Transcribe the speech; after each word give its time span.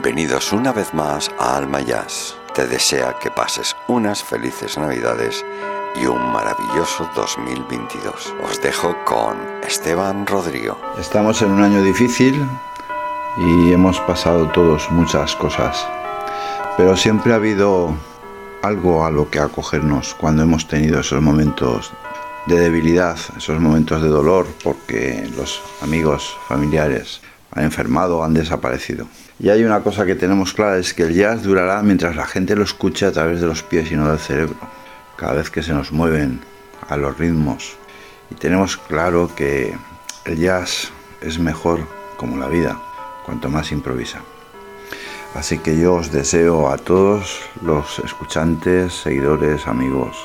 bienvenidos 0.00 0.52
una 0.52 0.72
vez 0.72 0.94
más 0.94 1.28
a 1.40 1.56
Alma 1.56 1.80
Jazz. 1.80 2.36
Te 2.54 2.68
desea 2.68 3.16
que 3.20 3.32
pases 3.32 3.74
unas 3.88 4.22
felices 4.22 4.78
Navidades 4.78 5.44
y 6.00 6.06
un 6.06 6.20
maravilloso 6.30 7.10
2022. 7.16 8.32
Os 8.44 8.62
dejo 8.62 8.96
con 9.04 9.36
Esteban 9.66 10.24
Rodrigo. 10.24 10.78
Estamos 11.00 11.42
en 11.42 11.50
un 11.50 11.62
año 11.62 11.82
difícil 11.82 12.40
y 13.38 13.72
hemos 13.72 13.98
pasado 14.02 14.46
todos 14.50 14.88
muchas 14.92 15.34
cosas, 15.34 15.84
pero 16.76 16.96
siempre 16.96 17.32
ha 17.32 17.36
habido 17.36 17.92
algo 18.62 19.04
a 19.04 19.10
lo 19.10 19.28
que 19.28 19.40
acogernos 19.40 20.14
cuando 20.14 20.44
hemos 20.44 20.68
tenido 20.68 21.00
esos 21.00 21.20
momentos 21.20 21.90
de 22.46 22.60
debilidad, 22.60 23.18
esos 23.36 23.58
momentos 23.58 24.00
de 24.00 24.08
dolor 24.08 24.46
porque 24.62 25.28
los 25.36 25.60
amigos, 25.82 26.36
familiares 26.46 27.20
han 27.52 27.64
enfermado 27.64 28.24
han 28.24 28.34
desaparecido. 28.34 29.06
Y 29.38 29.50
hay 29.50 29.64
una 29.64 29.80
cosa 29.80 30.04
que 30.04 30.14
tenemos 30.14 30.52
clara, 30.52 30.78
es 30.78 30.94
que 30.94 31.04
el 31.04 31.14
jazz 31.14 31.42
durará 31.42 31.82
mientras 31.82 32.16
la 32.16 32.26
gente 32.26 32.56
lo 32.56 32.64
escuche 32.64 33.06
a 33.06 33.12
través 33.12 33.40
de 33.40 33.46
los 33.46 33.62
pies 33.62 33.90
y 33.90 33.96
no 33.96 34.08
del 34.08 34.18
cerebro. 34.18 34.56
Cada 35.16 35.34
vez 35.34 35.50
que 35.50 35.62
se 35.62 35.72
nos 35.72 35.92
mueven 35.92 36.40
a 36.88 36.96
los 36.96 37.16
ritmos. 37.18 37.76
Y 38.30 38.34
tenemos 38.34 38.76
claro 38.76 39.30
que 39.34 39.74
el 40.24 40.36
jazz 40.36 40.90
es 41.20 41.38
mejor 41.38 41.80
como 42.16 42.36
la 42.36 42.48
vida, 42.48 42.78
cuanto 43.24 43.48
más 43.48 43.72
improvisa. 43.72 44.20
Así 45.34 45.58
que 45.58 45.78
yo 45.78 45.94
os 45.94 46.10
deseo 46.10 46.70
a 46.70 46.76
todos 46.78 47.40
los 47.62 47.98
escuchantes, 48.00 48.92
seguidores, 48.92 49.66
amigos, 49.66 50.16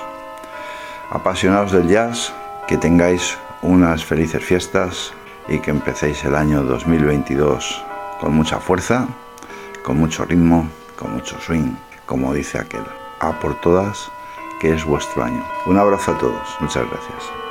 apasionados 1.09 1.71
del 1.71 1.87
jazz, 1.87 2.33
que 2.67 2.77
tengáis 2.77 3.37
unas 3.61 4.03
felices 4.03 4.43
fiestas 4.43 5.13
y 5.47 5.59
que 5.59 5.71
empecéis 5.71 6.23
el 6.23 6.35
año 6.35 6.63
2022 6.63 7.83
con 8.19 8.33
mucha 8.35 8.59
fuerza, 8.59 9.07
con 9.83 9.97
mucho 9.99 10.25
ritmo, 10.25 10.67
con 10.97 11.13
mucho 11.13 11.39
swing, 11.39 11.75
como 12.05 12.33
dice 12.33 12.59
aquel. 12.59 12.83
A 13.19 13.39
por 13.39 13.59
todas, 13.61 14.11
que 14.59 14.73
es 14.73 14.85
vuestro 14.85 15.23
año. 15.23 15.43
Un 15.65 15.77
abrazo 15.77 16.11
a 16.11 16.17
todos. 16.17 16.57
Muchas 16.59 16.85
gracias. 16.89 17.42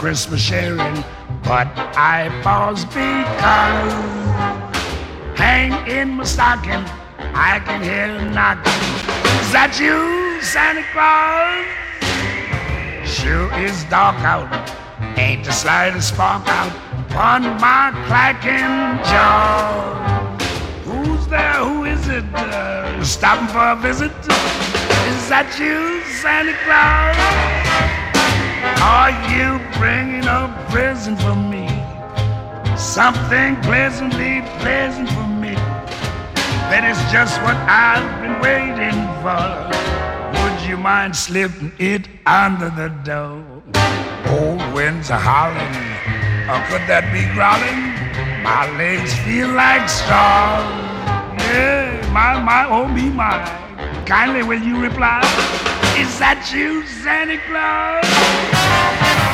Christmas 0.00 0.40
sharing, 0.40 1.04
but 1.44 1.68
I 1.94 2.30
pause 2.42 2.86
because 2.86 3.92
hang 5.38 5.72
in 5.86 6.12
my 6.12 6.24
stocking, 6.24 6.82
I 7.36 7.60
can 7.66 7.82
hear 7.82 8.08
knocking. 8.32 8.72
Is 9.44 9.52
that 9.52 9.76
you, 9.78 10.40
Santa 10.40 10.82
Claus? 10.96 11.68
Sure 13.06 13.52
is 13.60 13.84
dark 13.90 14.16
out, 14.24 14.48
ain't 15.18 15.44
the 15.44 15.52
slightest 15.52 16.08
spark 16.14 16.48
out 16.48 16.72
upon 17.04 17.42
my 17.60 17.92
clacking 18.08 19.04
jaw. 19.04 20.34
Who's 20.86 21.26
there? 21.26 21.62
Who 21.62 21.84
is 21.84 22.08
it? 22.08 22.24
Uh, 22.34 23.04
stopping 23.04 23.48
for 23.48 23.72
a 23.72 23.76
visit? 23.76 24.12
Is 25.12 25.28
that 25.28 25.54
you, 25.60 26.00
Santa 26.22 26.56
Claus? 26.64 27.60
Are 28.80 29.10
you 29.28 29.59
bringing 29.80 30.26
a 30.26 30.40
present 30.68 31.18
for 31.22 31.34
me? 31.34 31.66
Something 32.76 33.56
pleasantly 33.62 34.42
pleasant 34.60 35.08
for 35.08 35.26
me. 35.42 35.54
That 36.68 36.84
is 36.84 37.00
just 37.10 37.40
what 37.40 37.56
I've 37.64 38.08
been 38.20 38.36
waiting 38.44 39.00
for. 39.24 39.44
Would 40.36 40.68
you 40.68 40.76
mind 40.76 41.16
slipping 41.16 41.72
it 41.78 42.06
under 42.26 42.68
the 42.68 42.88
door? 43.08 43.42
Old 44.28 44.62
winds 44.74 45.10
are 45.10 45.18
howling, 45.18 45.76
or 46.52 46.60
could 46.68 46.84
that 46.92 47.08
be 47.16 47.24
growling? 47.32 47.80
My 48.44 48.68
legs 48.76 49.12
feel 49.24 49.48
like 49.48 49.88
straw. 49.88 50.60
Yeah, 51.48 51.88
my, 52.12 52.38
my, 52.40 52.68
oh 52.68 52.86
me, 52.86 53.08
my. 53.08 53.40
Kindly 54.04 54.42
will 54.42 54.62
you 54.62 54.76
reply? 54.80 55.20
Is 55.96 56.18
that 56.18 56.50
you, 56.52 56.86
Santa 56.86 57.38
Claus? 57.48 59.29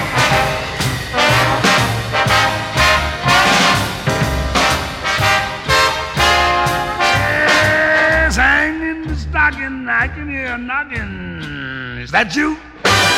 Stocking, 9.86 9.88
I 9.88 10.08
can 10.08 10.28
hear 10.28 10.46
a 10.46 10.58
knocking. 10.58 12.02
Is 12.02 12.10
that 12.10 12.34
you, 12.34 12.56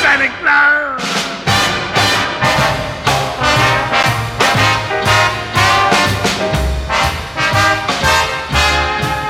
Santa 0.02 0.28
Claus? 0.40 1.02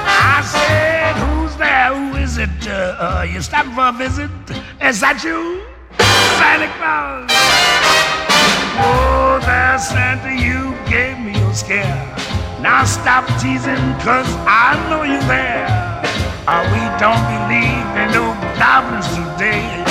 I 0.06 0.42
said, 0.44 1.14
who's 1.16 1.56
there? 1.56 1.94
Who 1.94 2.16
is 2.18 2.38
it? 2.38 2.50
Uh, 2.66 2.96
uh, 2.98 3.26
you 3.30 3.40
stopping 3.42 3.72
for 3.72 3.88
a 3.88 3.92
visit? 3.92 4.30
Is 4.80 5.00
that 5.00 5.22
you, 5.24 5.62
Santa 6.38 6.68
Claus? 6.78 7.30
Oh, 8.80 9.40
there, 9.44 9.78
Santa, 9.78 10.34
you 10.34 10.74
gave 10.88 11.18
me 11.18 11.38
a 11.38 11.54
scare. 11.54 12.16
Now 12.60 12.84
stop 12.84 13.26
teasing, 13.40 13.76
cause 14.02 14.28
I 14.46 14.74
know 14.90 15.02
you're 15.04 15.22
there. 15.22 15.87
Uh, 16.50 16.64
we 16.72 16.80
don't 16.96 17.20
believe 17.28 17.84
in 18.00 18.08
no 18.10 18.32
goblins 18.56 19.06
today. 19.08 19.84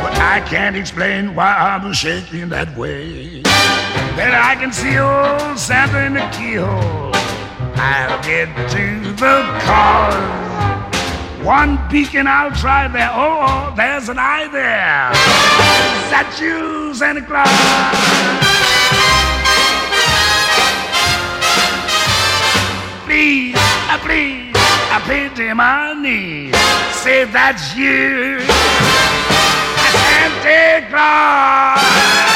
But 0.00 0.16
I 0.20 0.40
can't 0.48 0.76
explain 0.76 1.34
why 1.34 1.56
I'm 1.56 1.92
shaking 1.92 2.50
that 2.50 2.76
way. 2.76 3.42
Then 4.14 4.32
I 4.32 4.54
can 4.54 4.72
see 4.72 4.96
old 4.96 5.58
Santa 5.58 6.06
in 6.06 6.14
the 6.14 6.20
keyhole. 6.30 7.10
I'll 7.74 8.22
get 8.22 8.46
to 8.70 9.10
the 9.14 9.42
cause. 9.66 11.44
One 11.44 11.78
peek 11.88 12.14
and 12.14 12.28
I'll 12.28 12.52
try 12.52 12.86
there. 12.86 13.10
Oh, 13.12 13.40
oh, 13.42 13.74
there's 13.76 14.08
an 14.08 14.18
eye 14.20 14.46
there. 14.52 15.10
Is 15.10 16.10
that 16.14 16.38
you, 16.40 16.94
Santa 16.94 17.22
Claus? 17.22 17.50
Please, 23.04 23.56
uh, 23.90 23.98
please, 23.98 24.43
I 24.96 25.00
pity 25.00 25.52
my 25.52 25.92
knees. 25.94 26.54
Say 27.02 27.24
that's 27.24 27.74
you, 27.74 28.38
Santa 29.90 30.86
Claus. 30.88 32.33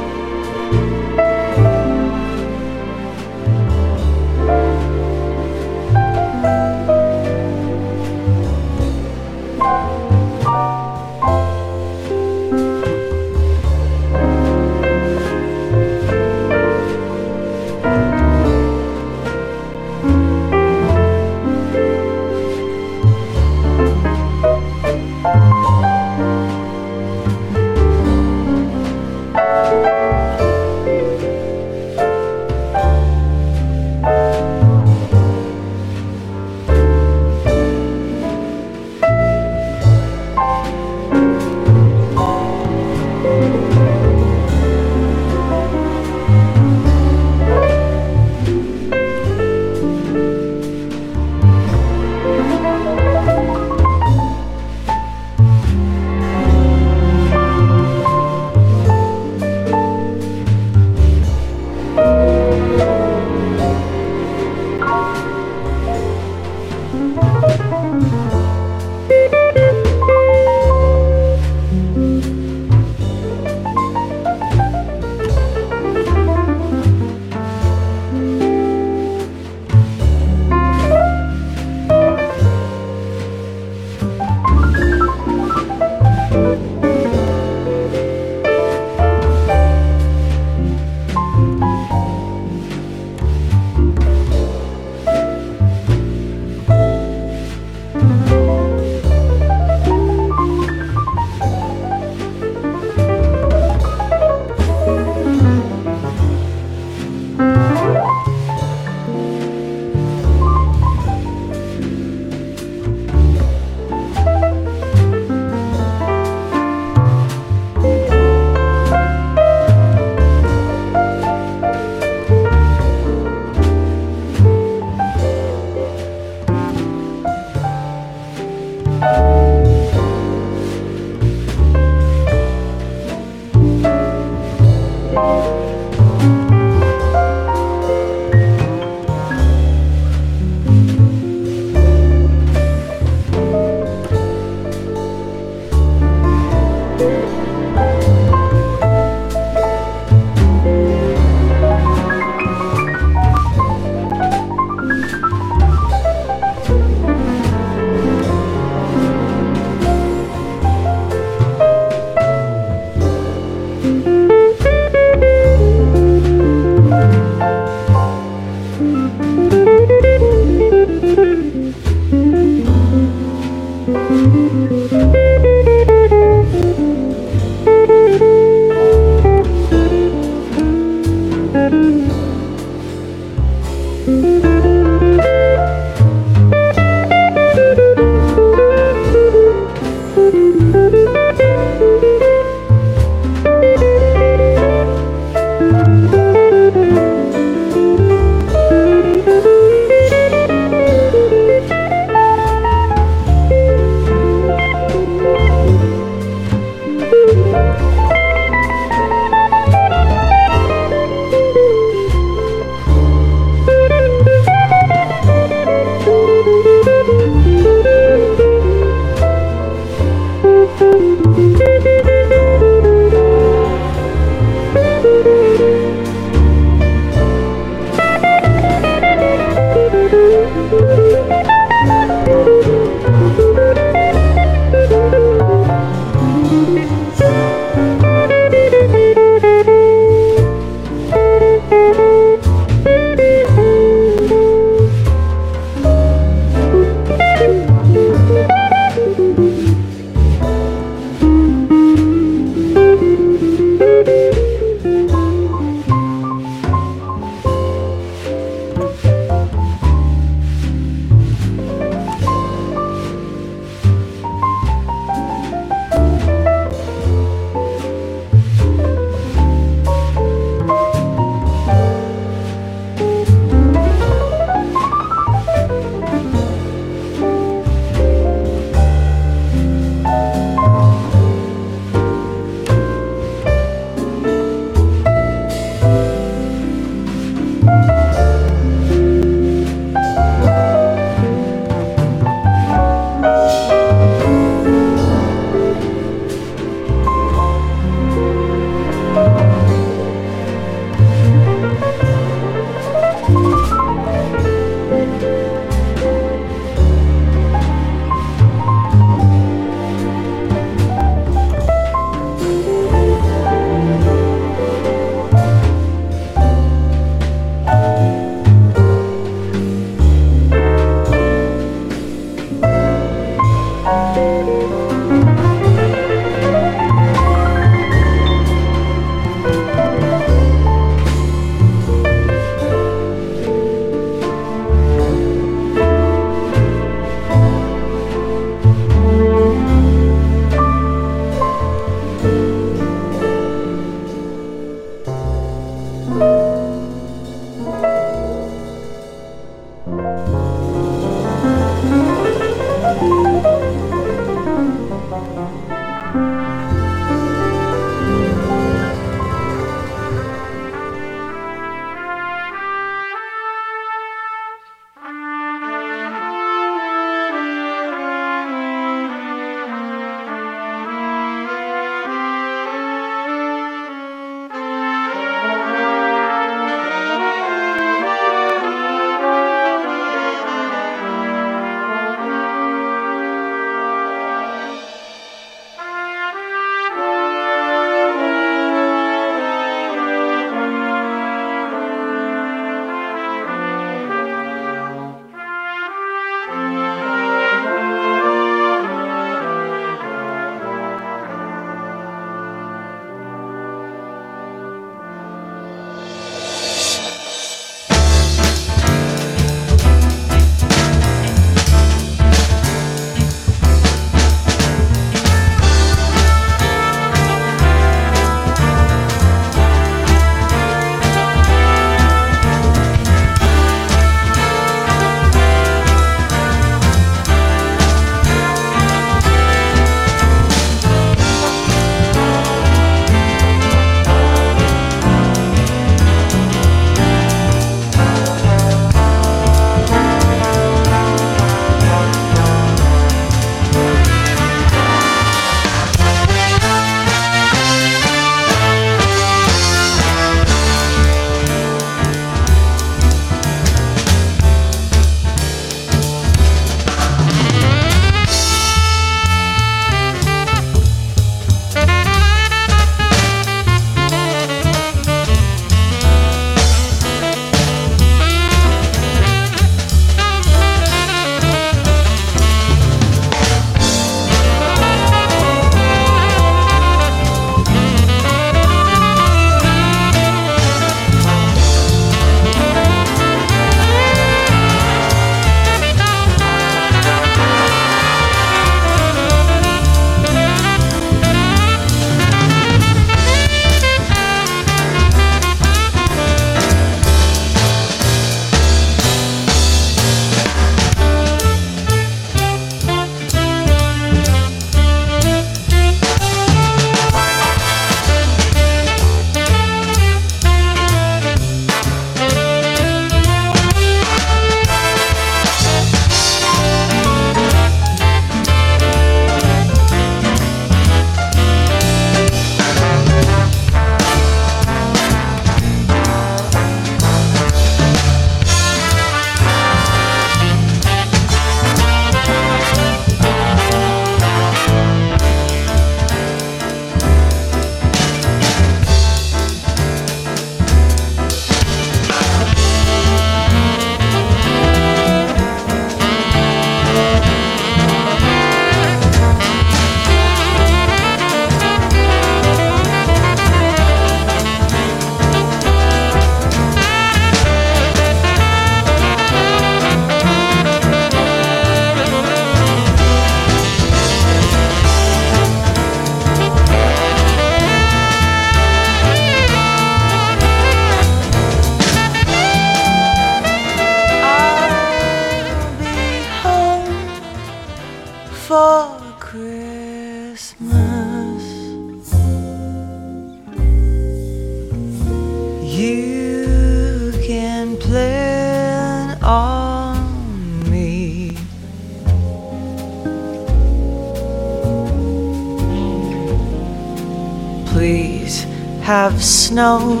Have 599.14 599.22
snow 599.22 600.00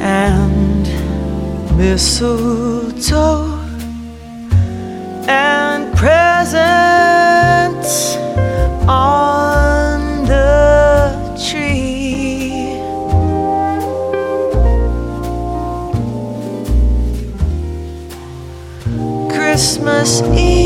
and 0.00 0.86
mistletoe 1.76 3.58
and 5.28 5.94
presents 5.94 7.36
on 8.88 10.24
the 10.24 11.12
tree. 11.46 12.78
Christmas 19.30 20.22
Eve 20.22 20.61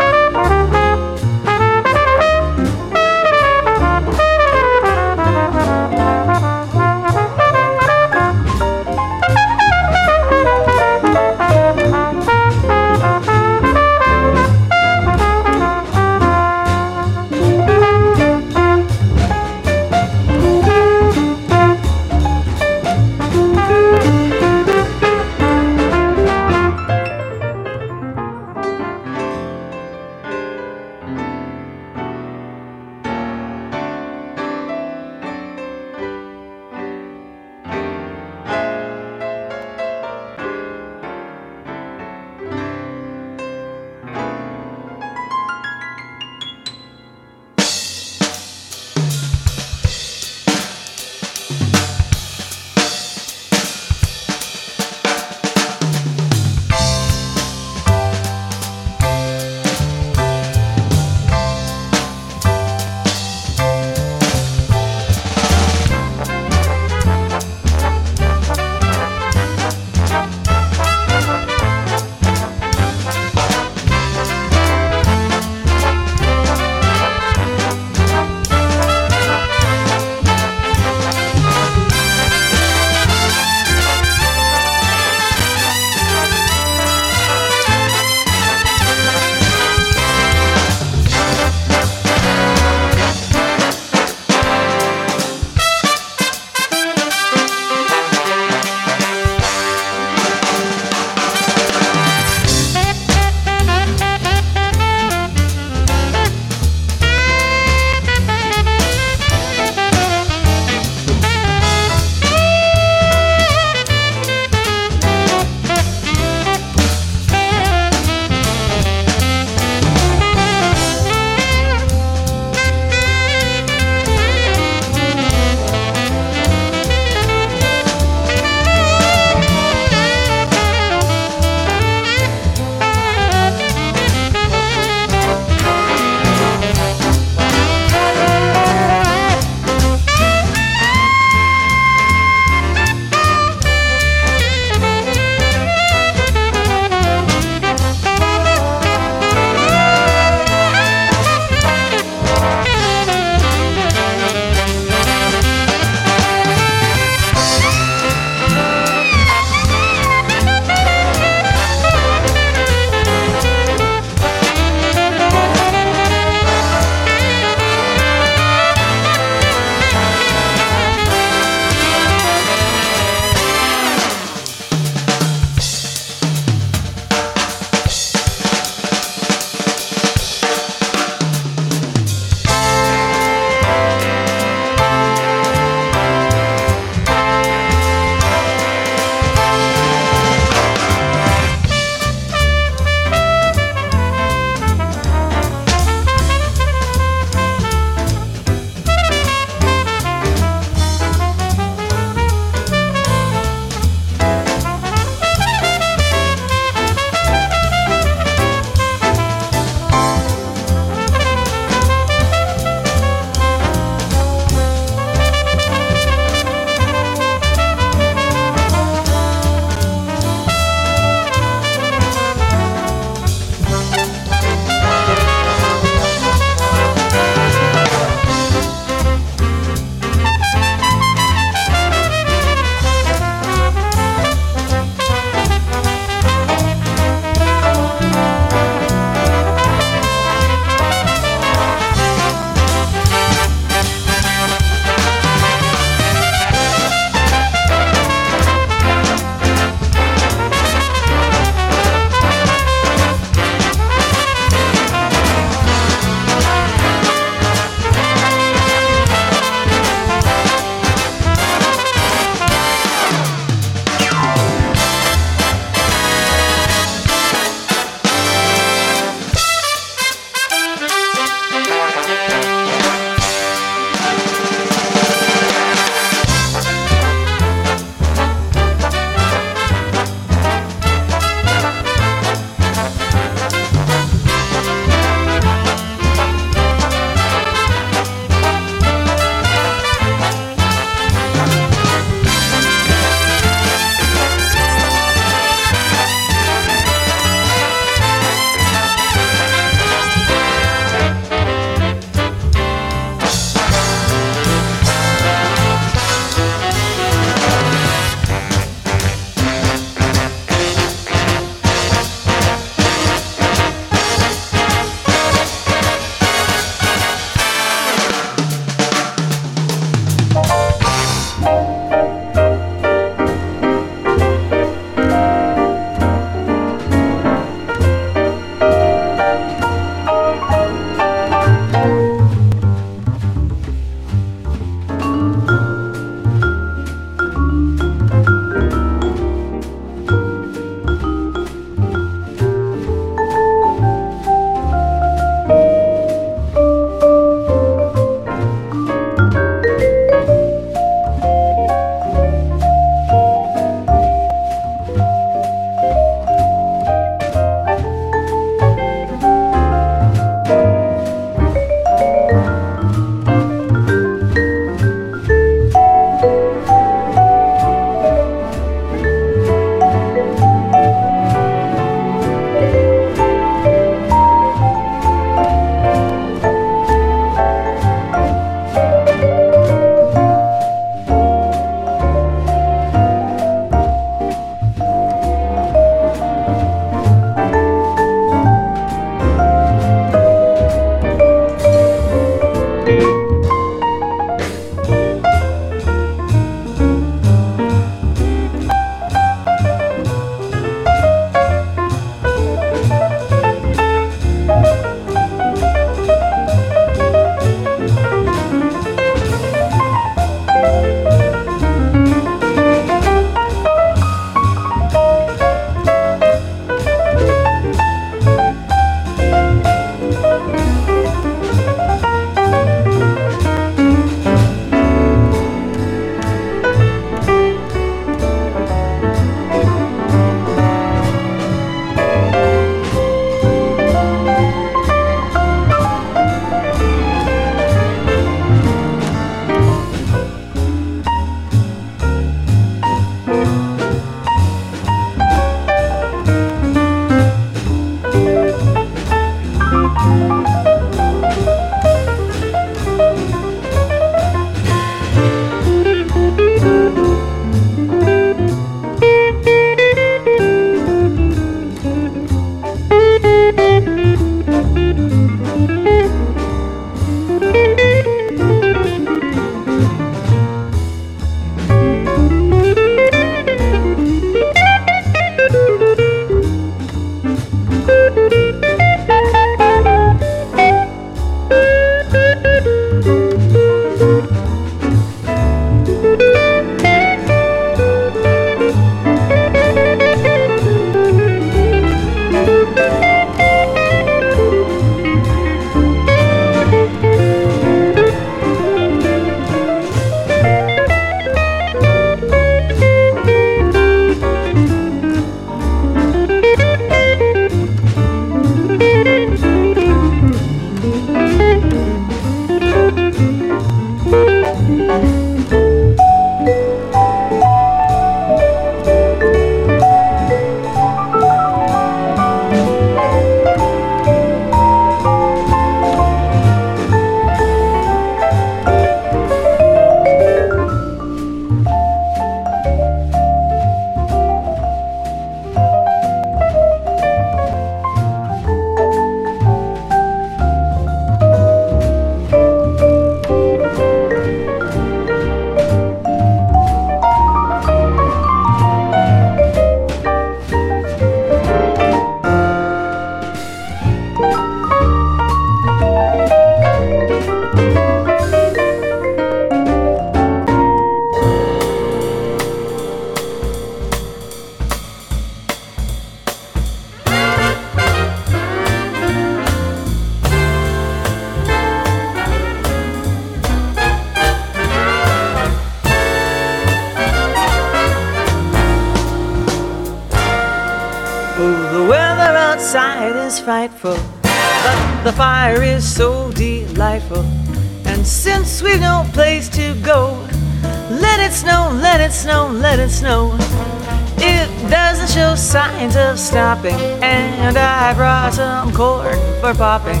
popping. 599.54 600.00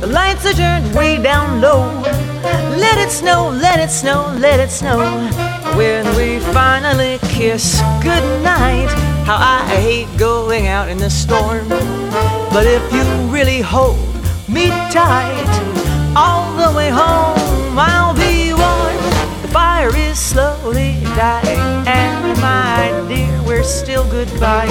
The 0.00 0.06
lights 0.06 0.46
are 0.46 0.52
turned 0.52 0.94
way 0.94 1.22
down 1.22 1.60
low. 1.60 1.84
Let 2.76 2.98
it 2.98 3.10
snow, 3.10 3.50
let 3.50 3.80
it 3.80 3.90
snow, 3.90 4.34
let 4.38 4.60
it 4.60 4.70
snow. 4.70 4.98
When 5.76 6.04
we 6.16 6.40
finally 6.52 7.18
kiss 7.22 7.80
goodnight, 8.02 8.88
how 9.24 9.36
I 9.38 9.64
hate 9.68 10.08
going 10.18 10.66
out 10.66 10.88
in 10.88 10.98
the 10.98 11.10
storm. 11.10 11.68
But 11.68 12.66
if 12.66 12.82
you 12.92 13.02
really 13.32 13.60
hold 13.60 13.98
me 14.48 14.68
tight, 14.90 15.50
all 16.16 16.52
the 16.56 16.76
way 16.76 16.90
home 16.90 17.78
I'll 17.78 18.14
be 18.14 18.52
warm. 18.52 18.96
The 19.42 19.48
fire 19.48 19.94
is 19.94 20.18
slowly 20.18 20.98
dying, 21.14 21.86
and 21.86 22.40
my 22.40 22.90
dear, 23.08 23.42
we're 23.42 23.62
still 23.62 24.08
goodbye. 24.10 24.66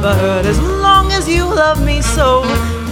But 0.00 0.46
as 0.46 0.60
long 0.60 1.12
as 1.12 1.28
you 1.28 1.44
love 1.44 1.84
me 1.84 2.00
so, 2.02 2.42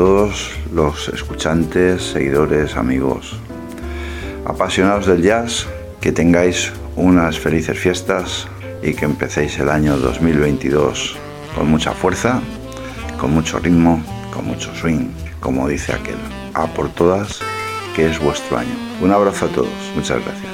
Todos 0.00 0.50
los 0.72 1.10
escuchantes, 1.10 2.02
seguidores, 2.12 2.74
amigos, 2.78 3.36
apasionados 4.46 5.04
del 5.04 5.20
jazz, 5.20 5.66
que 6.00 6.10
tengáis 6.10 6.72
unas 6.96 7.38
felices 7.38 7.78
fiestas 7.78 8.48
y 8.82 8.94
que 8.94 9.04
empecéis 9.04 9.58
el 9.58 9.68
año 9.68 9.98
2022 9.98 11.18
con 11.54 11.70
mucha 11.70 11.92
fuerza, 11.92 12.40
con 13.18 13.34
mucho 13.34 13.58
ritmo, 13.58 14.02
con 14.32 14.46
mucho 14.46 14.74
swing, 14.74 15.10
como 15.38 15.68
dice 15.68 15.92
aquel, 15.92 16.16
a 16.54 16.66
por 16.68 16.88
todas, 16.88 17.40
que 17.94 18.08
es 18.08 18.18
vuestro 18.18 18.56
año. 18.56 18.74
Un 19.02 19.10
abrazo 19.10 19.44
a 19.44 19.48
todos, 19.50 19.92
muchas 19.94 20.24
gracias. 20.24 20.49